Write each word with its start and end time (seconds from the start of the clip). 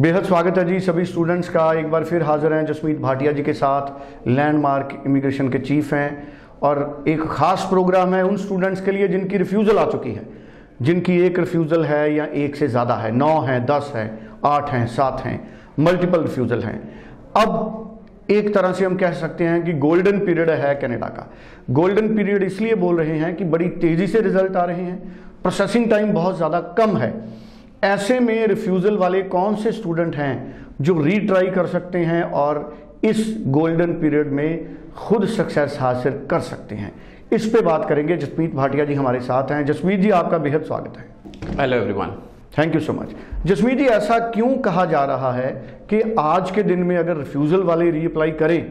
बेहद 0.00 0.24
स्वागत 0.24 0.58
है 0.58 0.64
जी 0.64 0.78
सभी 0.80 1.04
स्टूडेंट्स 1.04 1.48
का। 1.48 1.62
एक 1.78 1.90
बार 1.90 2.04
फिर 2.04 2.22
हाजिर 2.22 2.52
हैं 2.52 2.64
जसमीत 2.66 2.98
भाटिया 2.98 3.32
जी 3.32 3.42
के 3.42 3.52
साथ 3.52 4.28
लैंडमार्क 4.28 5.02
इमिग्रेशन 5.06 5.48
के 5.48 5.58
चीफ 5.58 5.92
हैं। 5.94 6.28
और 6.62 7.04
एक 7.08 7.22
ख़ास 7.22 7.66
प्रोग्राम 7.70 8.14
है 8.14 8.22
उन 8.24 8.36
स्टूडेंट्स 8.36 8.80
के 8.80 8.90
लिए 8.90 9.08
जिनकी 9.08 9.38
रिफ्यूज़ल 9.38 9.78
आ 9.78 9.84
चुकी 9.86 10.12
है। 10.12 10.24
जिनकी 10.82 11.18
एक 11.22 11.38
रिफ्यूज़ल 11.38 11.84
है 11.84 12.14
या 12.14 12.24
एक 12.36 12.56
से 12.56 12.68
ज़्यादा 12.68 12.94
है। 12.94 13.10
नौ 13.12 13.40
हैं, 13.40 13.64
दस 13.66 13.92
हैं, 13.94 14.08
आठ 14.44 14.70
हैं, 14.70 14.86
सात 14.86 15.20
हैं। 15.24 15.38
मल्टीपल 15.80 16.22
रिफ्यूज़ल 16.22 16.62
हैं। 16.62 16.80
अब 17.36 18.30
एक 18.30 18.52
तरह 18.54 18.72
से 18.72 18.84
हम 18.84 18.96
कह 18.96 19.12
सकते 19.14 19.44
हैं 19.44 19.62
कि 19.64 19.72
गोल्डन 19.80 20.18
पीरियड 20.18 20.50
है 20.52 20.74
कनाडा 20.76 21.08
का। 21.08 21.30
गोल्डन 21.72 22.14
पीरियड 22.16 22.42
इसलिए 22.42 22.74
बोल 22.76 22.96
रहे 22.96 23.18
हैं 23.18 23.34
कि 23.36 23.44
बड़ी 23.46 23.68
तेज़ी 23.78 24.06
से 24.06 24.20
रिज़ल्ट 24.20 24.56
आ 24.56 24.64
रहे 24.64 24.82
हैं। 24.82 24.98
प्रोसेसिंग 25.42 25.90
टाइम 25.90 26.12
बहुत 26.12 26.36
ज़्यादा 26.36 26.60
कम 26.78 26.96
है। 26.96 27.12
ऐसे 27.84 28.18
में 28.20 28.46
रिफ्यूज़ल 28.46 28.96
वाले 28.96 29.22
कौन 29.22 29.54
से 29.56 29.70
स्टूडेंट 29.72 30.16
हैं 30.16 30.66
जो 30.80 31.00
रीट्राई 31.02 31.46
कर 31.46 31.66
सकते 31.66 31.98
हैं 31.98 32.22
और 32.22 32.58
इस 33.04 33.34
गोल्डन 33.46 33.92
पीरियड 33.92 34.26
में 34.28 34.76
खुद 34.96 35.24
सक्सेस 35.26 35.76
हासिल 35.80 36.18
कर 36.30 36.40
सकते 36.40 36.74
हैं। 36.74 36.92
इस 37.32 37.46
पे 37.46 37.60
बात 37.60 37.88
करेंगे। 37.88 38.16
जसमीत 38.16 38.54
भाटिया 38.54 38.84
जी 38.84 38.94
हमारे 38.94 39.20
साथ 39.20 39.50
हैं। 39.50 39.64
जसमीत 39.66 40.00
जी 40.00 40.10
आपका 40.10 40.38
बेहद 40.38 40.62
स्वागत 40.62 40.98
है। 40.98 41.56
Hello 41.60 41.76
everyone 41.76 42.12
thank 42.58 42.74
you 42.74 42.80
so 42.80 42.92
much 42.92 43.14
Jasmeet 43.46 43.78
ji 43.78 43.84
ऐसा 43.86 44.18
क्यों 44.30 44.56
कहा 44.58 44.84
जा 44.84 45.04
रहा 45.04 45.32
है 45.32 45.50
कि 45.90 46.02
आज 46.18 46.50
के 46.50 46.62
दिन 46.62 46.82
में 46.82 46.96
अगर 46.96 47.16
रिफ्यूज़ल 47.16 47.62
वाले 47.62 47.90
रीअप्लाई 47.90 48.30
करें 48.32 48.62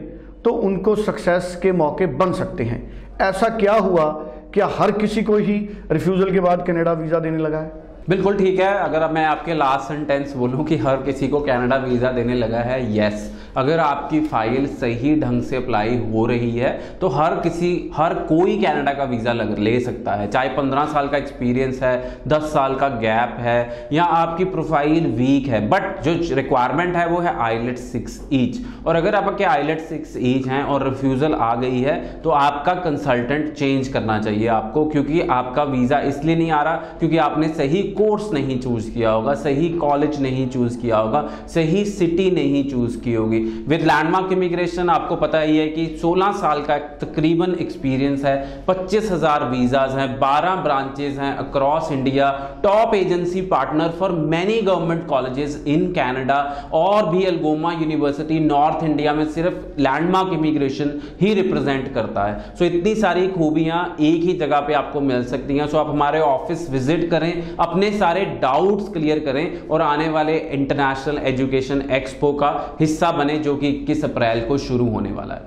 तो 0.44 0.50
उनको 0.50 0.96
सक्सेस 0.96 1.58
के 1.62 1.72
मौके 1.72 2.06
बन 2.06 2.32
सकते 2.32 2.64
हैं। 2.64 2.80
ऐसा 3.20 3.48
क्या 3.58 3.74
हुआ? 3.74 4.10
क्या 4.54 4.66
हर 4.72 4.90
किसी 4.92 5.22
को 5.22 5.36
ही 5.36 5.56
रिफ्यूज़ल 5.90 6.32
के 6.32 6.40
बाद 6.40 6.66
कनाडा 6.66 6.92
वीज़ा 6.92 7.18
देने 7.18 7.38
लगा 7.38 7.58
है? 7.58 7.79
बिल्कुल 8.08 8.36
ठीक 8.36 8.60
है। 8.60 8.72
अगर 8.74 9.10
मैं 9.12 9.24
आपके 9.26 9.54
लास्ट 9.54 9.88
सेंटेंस 9.88 10.32
बोलूँ 10.36 10.64
कि 10.66 10.76
हर 10.78 11.02
किसी 11.02 11.28
को 11.28 11.40
कनाडा 11.40 11.76
वीज़ा 11.78 12.10
देने 12.12 12.34
लगा 12.34 12.60
है 12.60 12.80
यस 12.96 13.30
अगर 13.56 13.78
आपकी 13.80 14.20
फ़ाइल 14.22 14.66
सही 14.70 15.14
ढंग 15.20 15.42
से 15.42 15.56
अप्लाई 15.56 15.96
हो 16.10 16.24
रही 16.26 16.50
है 16.52 16.70
तो 17.00 17.08
हर 17.08 17.34
किसी, 17.40 17.90
हर 17.94 18.14
कोई 18.14 18.56
कनाडा 18.58 18.92
का 18.92 19.04
वीज़ा 19.04 19.32
लग, 19.32 19.58
ले 19.58 19.78
सकता 19.80 20.12
है। 20.12 20.30
चाहे 20.30 20.48
पंद्रह 20.48 20.84
साल 20.86 21.08
का 21.08 21.16
एक्सपीरियंस 21.18 21.82
है, 21.82 22.22
दस 22.28 22.42
साल 22.52 22.74
का 22.74 22.88
गैप 22.90 23.36
है, 23.40 23.88
या 23.92 24.04
आपकी 24.04 24.44
प्रोफ़ाइल 24.46 25.06
वीक 25.08 25.48
है। 25.48 25.60
बट 25.68 26.00
जो 26.02 26.12
रिक्वायरमेंट 26.36 26.96
है, 26.96 27.06
वो 27.06 27.18
है 27.18 27.34
आईलेट 27.38 27.78
सिक्स 27.78 28.20
ईच 28.32 28.60
और 28.86 28.96
अगर 28.96 29.14
आपके 29.14 29.44
आईलेट 29.46 29.80
सिक्स 29.80 30.16
ईच 30.18 30.46
हैं 30.48 30.62
और 30.64 30.84
रिफ्यूज़ल 30.84 31.34
आ 31.34 31.54
गई 31.56 31.80
है 31.80 31.98
तो 32.22 32.30
आपका 32.32 32.74
कंसल्टेंट 32.76 33.52
चेंज 33.52 33.88
करना 33.88 34.18
चाहिए 34.20 34.46
आपको, 34.50 34.84
क्योंकि 34.86 35.20
आपका 35.20 35.62
वीज़ा 35.64 36.00
इसलिए 36.02 36.36
नहीं 36.36 36.50
आ 36.50 36.62
रहा, 36.62 36.76
क्योंकि 36.98 37.18
आपने 37.18 37.48
सही 37.50 37.82
कोर्स 37.92 38.32
नहीं 38.32 38.58
चूज़ 38.60 38.90
किया 38.90 39.10
होगा 39.10 39.34
सही 39.36 39.68
कॉलेज 39.78 40.20
नहीं 40.22 40.48
चूज़ 40.50 40.78
किया 40.78 40.96
होगा 40.96 41.22
सही 41.54 41.84
सिटी 41.86 42.30
नहीं 42.30 42.64
चूज़ 42.70 42.98
की 43.00 43.14
होगी। 43.14 43.38
विद 43.68 43.82
लैंडमार्क 43.82 44.32
इमिग्रेशन 44.32 44.90
आपको 44.90 45.16
पता 45.16 45.40
ही 45.40 45.56
है 45.56 45.66
कि 45.68 45.86
16 45.96 46.32
साल 46.40 46.62
का 46.62 46.78
तकरीबन 47.00 47.54
एक्सपीरियंस 47.60 48.24
है 48.24 48.36
पच्चीस 48.68 49.10
हज़ार 49.12 49.44
वीजाज 49.50 49.94
हैं 49.94 50.08
12 50.20 50.56
ब्रांचेज 50.62 51.18
हैं 51.18 51.34
across 51.38 51.92
India 51.92 52.30
top 52.62 52.94
agency 52.94 53.40
partner 53.50 53.94
for 53.98 54.12
many 54.28 54.60
government 54.62 55.06
colleges 55.06 55.62
in 55.68 55.86
Canada 55.92 56.38
और 56.74 57.08
भी 57.08 57.24
एल्गोमा 57.24 57.72
यूनिवर्सिटी 57.72 58.38
नॉर्थ 58.40 58.84
इंडिया 58.84 59.12
में 59.14 59.24
सिर्फ़ 59.30 59.80
लैंडमार्क 59.80 60.32
इमिग्रेशन 60.32 60.90
ही 61.20 61.32
रिप्रेजेंट 61.34 61.92
करता 61.94 62.24
है। 62.24 62.38
सो 62.40 62.64
so, 62.64 62.70
इतनी 62.70 62.94
सारी 62.94 63.26
खूबियाँ 63.28 63.84
एक 64.00 64.22
ही 64.22 64.32
जगह 64.38 64.60
पे 64.60 64.74
आपको 64.74 65.00
मिल 65.02 65.24
सकती 65.24 65.56
हैं। 65.56 65.66
सो 65.66 65.76
so, 65.76 65.84
आप 65.84 65.90
हमारे 65.90 66.20
ऑफ़िस 66.20 66.68
विज़िट 66.70 67.08
करें 67.10 67.56
अपने 67.56 67.79
सारे 67.88 68.24
डाउट्स 68.24 68.88
क्लियर 68.88 69.18
करें 69.18 69.68
और 69.68 69.82
आने 69.82 70.08
वाले 70.08 70.38
इंटरनेशनल 70.38 71.18
एजुकेशन 71.18 71.82
एक्सपो 71.90 72.32
का 72.32 72.76
हिस्सा 72.80 73.12
बने 73.12 73.38
जो 73.38 73.56
कि 73.56 73.68
इक्कीस 73.68 74.04
अप्रैल 74.04 74.40
को 74.40 74.58
शुरू 74.58 74.86
होने 74.86 75.12
वाला 75.12 75.34
है। 75.34 75.42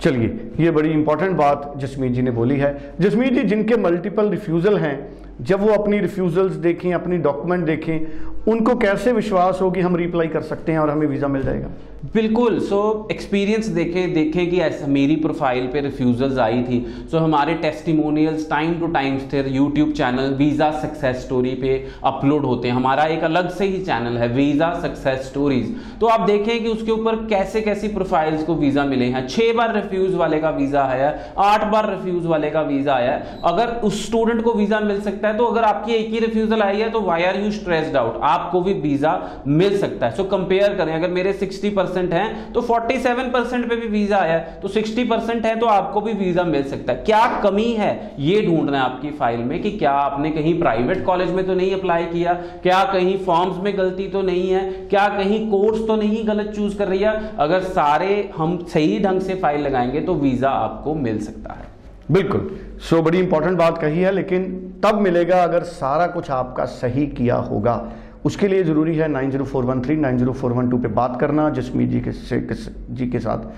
चलिए, 0.00 0.50
ये 0.60 0.70
बड़ी 0.70 0.90
इंपॉर्टेंट 0.90 1.36
बात 1.36 1.74
जसमीत 1.76 2.12
जी 2.12 2.22
ने 2.22 2.30
बोली 2.30 2.56
है। 2.56 2.94
जसमीत 3.00 3.32
जी, 3.32 3.42
जिनके 3.42 3.76
मल्टीपल 3.76 4.28
रिफ्यूज़ल 4.28 4.76
हैं, 4.76 5.12
जब 5.40 5.60
वो 5.60 5.68
अपनी 5.68 5.98
रिफ्यूज़ल्स 5.98 6.52
देखें, 6.52 6.94
अपनी 6.94 7.18
डॉक्यूमेंट 7.18 7.66
देखें 7.66 8.06
उनको 8.48 8.74
कैसे 8.76 9.12
विश्वास 9.12 9.60
हो 9.62 9.70
कि 9.70 9.80
हम 9.80 9.96
रिप्लाई 9.96 10.28
कर 10.28 10.42
सकते 10.42 10.72
हैं 10.72 10.78
और 10.78 10.90
हमें 10.90 11.06
वीज़ा 11.06 11.28
मिल 11.28 11.42
जाएगा? 11.42 11.68
बिल्कुल 12.14 12.58
सो 12.60 12.78
एक्सपीरियंस 13.12 13.66
देखें 13.66 14.14
देखें 14.14 14.50
कि 14.50 14.58
ऐसा 14.60 14.86
मेरी 14.86 15.16
प्रोफ़ाइल 15.16 15.66
पे 15.72 15.80
रिफ्यूज़ल्स 15.80 16.38
आई 16.38 16.62
थी। 16.62 16.78
सो 16.80 17.16
so, 17.16 17.22
हमारे 17.22 17.54
टेस्टिमोनियल्स 17.56 18.48
टाइम 18.50 18.72
टू 18.80 18.86
टाइम 18.92 19.18
स्थिर 19.18 19.48
YouTube 19.48 19.92
channel 19.92 20.34
visa 20.34 20.70
success 20.80 21.20
story 21.24 21.54
पे 21.54 21.76
अपलोड 22.04 22.44
होते 22.44 22.68
हैं। 22.68 22.74
हमारा 22.74 23.04
एक 23.06 23.24
अलग 23.24 23.50
से 23.50 23.64
ही 23.64 23.78
चैनल 23.84 24.16
है 24.18 24.28
वीज़ा 24.28 24.72
सक्सेस 24.80 25.26
स्टोरीज 25.26 25.74
तो 26.00 26.06
आप 26.06 26.26
देखें 26.28 26.62
कि 26.62 26.68
उसके 26.68 26.90
ऊपर 26.92 27.16
कैसे 27.26 27.60
कैसी 27.60 27.88
प्रोफाइल्स 27.90 28.42
को 28.44 28.54
वीज़ा 28.56 28.84
मिले 28.84 29.04
हैं। 29.06 29.26
छः 29.28 29.52
बार 29.56 29.74
रिफ्यूज़ 29.74 30.16
वाले 30.16 30.40
का 30.40 30.50
वीज़ा 30.50 30.84
आया 30.86 31.14
आठ 31.40 31.66
बार 31.72 31.90
रिफ्यूज़ 31.90 32.26
वाले 32.26 32.50
का 32.50 32.62
वीज़ा 32.64 32.94
आया। 32.94 33.14
अगर 33.44 33.74
उस 33.84 34.04
स्टूडेंट 34.06 34.42
को 34.42 34.54
वीज़ा 34.54 34.80
मिल 34.80 35.00
सकता 35.02 35.28
है 35.28 35.36
तो 35.36 35.46
अगर 35.46 35.64
आपकी 35.64 35.94
एक 35.94 36.10
ही 36.10 36.26
रिफ्यूज़ल 36.26 36.62
आई 36.62 36.80
है 36.80 36.90
तो 36.90 37.00
why 37.02 37.22
are 37.22 37.40
you 37.40 37.50
stressed 37.52 37.96
out 37.96 38.20
आपको 38.32 38.60
भी 38.60 38.72
वीज़ा 38.80 39.12
मिल 39.48 39.78
सकता 39.78 40.06
है। 40.06 40.16
सो 40.16 40.24
कंपेयर 40.26 40.74
करें 40.76 40.92
अगर 40.94 41.10
मेरे 41.10 41.32
सिक्सटी 41.34 41.70
परसेंट 41.72 42.12
है 42.12 42.52
तो 42.52 42.62
47 42.62 43.32
परसेंट 43.32 43.68
पे 43.68 43.76
भी 43.76 43.88
वीज़ा 43.88 44.18
आया 44.18 44.38
तो 44.62 44.68
60 44.70 45.08
परसेंट 45.10 45.46
है 45.46 45.54
तो 45.58 45.66
आपको 45.68 46.00
भी 46.00 46.12
वीज़ा 46.14 46.44
मिल 46.44 46.62
सकता 46.64 46.92
है। 46.92 47.02
क्या 47.02 47.26
कमी 47.42 47.70
है? 47.74 47.90
ये 48.20 48.40
ढूंढना 48.42 48.76
है 48.78 48.84
आपकी 48.84 49.10
फ़ाइल 49.12 49.40
में 49.42 49.60
कि 49.62 49.70
क्या 49.72 49.92
आपने 49.92 50.30
कहीं 50.30 50.58
प्राइवेट 50.60 51.04
कॉलेज 51.04 51.30
में 51.30 51.46
तो 51.46 51.54
नहीं 51.54 51.74
अप्लाई 51.74 52.04
किया 52.06 52.32
क्या 52.62 52.82
कहीं 52.92 53.16
फॉर्म्स 53.24 53.62
में 53.64 53.76
गलती 53.78 54.08
तो 54.08 54.22
नहीं 54.22 54.48
है 54.50 54.62
क्या 54.88 55.08
कहीं 55.08 55.40
कोर्स 55.50 55.86
तो 55.86 55.96
नहीं 55.96 56.26
गलत 56.28 56.52
चूज़ 56.56 56.76
कर 56.78 56.88
रही 56.88 57.00
है। 57.00 57.14
अगर 57.38 57.62
सारे 57.72 58.30
हम 58.36 58.56
सही 58.72 58.98
ढंग 59.00 59.20
से 59.20 59.34
फ़ाइल 59.34 59.60
लगाएँगे 59.60 60.00
तो 60.00 60.14
वीज़ा 60.16 60.50
आपको 60.50 60.94
मिल 60.96 61.18
सकता 61.20 61.52
है। 61.52 61.70
बिल्कुल। 62.10 62.50
सो 62.80 62.96
so, 62.96 63.02
बड़ी 63.04 63.18
इंपॉर्टेंट 63.18 63.56
बात 63.58 63.78
कही 63.78 64.00
है 64.00 64.10
लेकिन 64.12 64.44
तब 64.84 65.00
मिलेगा 65.00 65.42
अगर 65.42 65.62
सारा 65.64 66.06
कुछ 66.06 66.30
आपका 66.30 66.64
सही 66.66 67.06
किया 67.08 67.36
होगा। 67.42 67.74
उसके 68.24 68.48
लिए 68.48 68.64
ज़रूरी 68.64 68.96
है 68.96 69.08
nine 69.08 69.30
zero 69.30 69.44
four 69.44 69.64
one 69.64 69.80
three 69.82 69.96
nine 69.96 70.18
zero 70.18 70.32
four 70.32 70.52
one 70.52 70.68
two 70.70 70.78
पर 70.78 70.88
बात 70.98 71.18
करना 71.20 71.48
जसमीत 71.50 71.88
जी 71.90 72.00
के 72.00 72.12
से 72.12 72.40
किस, 72.42 72.68
जी 72.90 73.06
के 73.06 73.18
साथ 73.20 73.50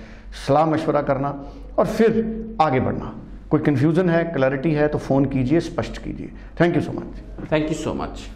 सलाह 0.46 0.66
मशवरा 0.66 1.02
करना 1.02 1.30
और 1.78 1.86
फिर 1.86 2.56
आगे 2.60 2.80
बढ़ना। 2.80 3.12
कोई 3.50 3.60
कन्फ्यूज़न 3.62 4.08
है 4.10 4.24
क्लैरिटी 4.32 4.72
है 4.74 4.88
तो 4.88 4.98
फ़ोन 5.00 5.24
कीजिए 5.26 5.60
स्पष्ट 5.60 5.98
कीजिए। 6.04 6.30
Thank 6.60 6.76
you 6.76 6.82
so 6.82 6.92
much 6.92 7.52
thank 7.52 7.68
you 7.68 7.74
so 7.74 7.94
much 7.94 8.26